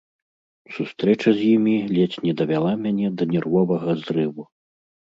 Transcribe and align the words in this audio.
Сустрэча 0.77 1.29
з 1.39 1.45
імі 1.57 1.75
ледзь 1.95 2.19
не 2.25 2.33
давяла 2.43 2.73
мяне 2.87 3.07
да 3.21 3.33
нервовага 3.37 3.91
зрыву. 4.07 4.53